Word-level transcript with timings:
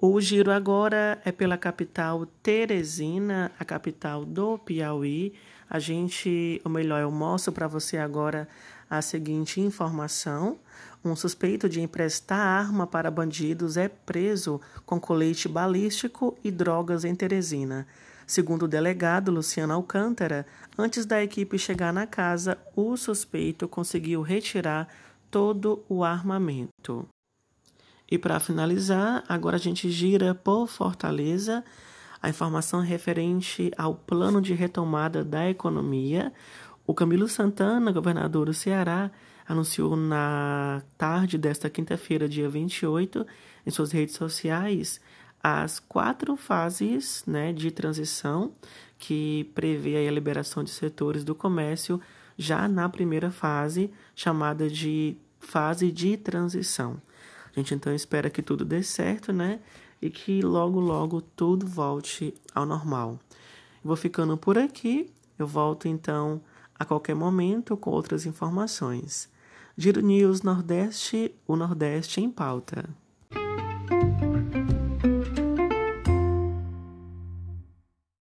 O 0.00 0.20
giro 0.20 0.52
agora 0.52 1.20
é 1.24 1.32
pela 1.32 1.58
capital 1.58 2.24
Teresina, 2.40 3.50
a 3.58 3.64
capital 3.64 4.24
do 4.24 4.56
Piauí. 4.56 5.34
A 5.68 5.80
gente, 5.80 6.62
ou 6.64 6.70
melhor, 6.70 7.02
eu 7.02 7.10
mostro 7.10 7.52
para 7.52 7.66
você 7.66 7.98
agora 7.98 8.46
a 8.88 9.02
seguinte 9.02 9.60
informação: 9.60 10.56
um 11.04 11.16
suspeito 11.16 11.68
de 11.68 11.80
emprestar 11.80 12.38
arma 12.38 12.86
para 12.86 13.10
bandidos 13.10 13.76
é 13.76 13.88
preso 13.88 14.60
com 14.86 15.00
colete 15.00 15.48
balístico 15.48 16.38
e 16.44 16.52
drogas 16.52 17.04
em 17.04 17.12
Teresina. 17.12 17.84
Segundo 18.28 18.64
o 18.64 18.68
delegado 18.68 19.32
Luciano 19.32 19.72
Alcântara, 19.72 20.46
antes 20.76 21.06
da 21.06 21.24
equipe 21.24 21.58
chegar 21.58 21.94
na 21.94 22.06
casa, 22.06 22.58
o 22.76 22.94
suspeito 22.94 23.66
conseguiu 23.66 24.20
retirar 24.20 24.86
todo 25.30 25.82
o 25.88 26.04
armamento. 26.04 27.08
E 28.06 28.18
para 28.18 28.38
finalizar, 28.38 29.24
agora 29.26 29.56
a 29.56 29.58
gente 29.58 29.90
gira 29.90 30.34
por 30.34 30.66
Fortaleza 30.66 31.64
a 32.20 32.28
informação 32.28 32.80
referente 32.80 33.70
ao 33.78 33.94
plano 33.94 34.42
de 34.42 34.52
retomada 34.52 35.24
da 35.24 35.48
economia. 35.48 36.30
O 36.86 36.92
Camilo 36.92 37.28
Santana, 37.28 37.90
governador 37.90 38.44
do 38.44 38.52
Ceará, 38.52 39.10
anunciou 39.48 39.96
na 39.96 40.82
tarde 40.98 41.38
desta 41.38 41.70
quinta-feira, 41.70 42.28
dia 42.28 42.46
28, 42.46 43.26
em 43.66 43.70
suas 43.70 43.90
redes 43.90 44.16
sociais, 44.16 45.00
as 45.42 45.78
quatro 45.78 46.36
fases 46.36 47.24
né, 47.26 47.52
de 47.52 47.70
transição 47.70 48.52
que 48.98 49.50
prevê 49.54 50.08
a 50.08 50.10
liberação 50.10 50.64
de 50.64 50.70
setores 50.70 51.22
do 51.24 51.34
comércio 51.34 52.00
já 52.36 52.68
na 52.68 52.88
primeira 52.88 53.30
fase, 53.30 53.90
chamada 54.14 54.68
de 54.68 55.16
fase 55.40 55.90
de 55.90 56.16
transição. 56.16 57.00
A 57.54 57.58
gente 57.58 57.74
então 57.74 57.94
espera 57.94 58.30
que 58.30 58.42
tudo 58.42 58.64
dê 58.64 58.82
certo, 58.82 59.32
né? 59.32 59.60
E 60.00 60.10
que 60.10 60.40
logo, 60.42 60.78
logo 60.78 61.20
tudo 61.20 61.66
volte 61.66 62.32
ao 62.54 62.64
normal. 62.64 63.18
vou 63.82 63.96
ficando 63.96 64.36
por 64.36 64.56
aqui. 64.56 65.10
Eu 65.36 65.46
volto 65.46 65.88
então 65.88 66.40
a 66.78 66.84
qualquer 66.84 67.14
momento 67.14 67.76
com 67.76 67.90
outras 67.90 68.26
informações. 68.26 69.28
Giro 69.76 70.00
News 70.00 70.42
Nordeste, 70.42 71.34
o 71.46 71.56
Nordeste 71.56 72.20
em 72.20 72.30
pauta. 72.30 72.88